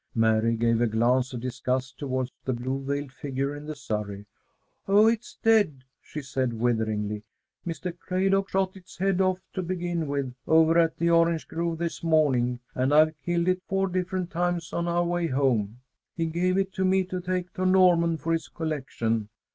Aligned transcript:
Mary 0.15 0.55
gave 0.55 0.81
a 0.81 0.87
glance 0.87 1.31
of 1.31 1.41
disgust 1.41 1.99
toward 1.99 2.31
the 2.45 2.53
blue 2.53 2.83
veiled 2.83 3.11
figure 3.11 3.55
in 3.55 3.67
the 3.67 3.75
surrey. 3.75 4.25
"Oh, 4.87 5.05
it's 5.05 5.37
dead," 5.43 5.83
she 6.01 6.23
said, 6.23 6.53
witheringly. 6.53 7.21
"Mr. 7.67 7.95
Craydock 7.95 8.49
shot 8.49 8.75
its 8.75 8.97
head 8.97 9.21
off 9.21 9.43
to 9.53 9.61
begin 9.61 10.07
with, 10.07 10.33
over 10.47 10.79
at 10.79 10.97
the 10.97 11.11
orange 11.11 11.47
grove 11.47 11.77
this 11.77 12.01
morning, 12.03 12.59
and 12.73 12.91
I've 12.91 13.13
killed 13.21 13.47
it 13.47 13.61
four 13.67 13.87
different 13.87 14.31
times 14.31 14.73
on 14.73 14.87
our 14.87 15.05
way 15.05 15.27
home. 15.27 15.81
He 16.17 16.25
gave 16.25 16.57
it 16.57 16.73
to 16.73 16.83
me 16.83 17.03
to 17.03 17.21
take 17.21 17.53
to 17.53 17.63
Norman 17.67 18.17
for 18.17 18.33
his 18.33 18.47
collection. 18.47 19.29